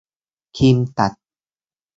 [0.57, 1.11] คีมตัด